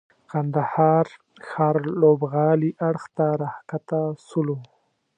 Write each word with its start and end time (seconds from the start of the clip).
کندهار 0.31 1.05
ښار 1.47 1.75
لوبغالي 2.01 2.71
اړخ 2.87 3.03
ته 3.15 3.25
راکښته 3.41 4.01
سولو. 4.27 4.57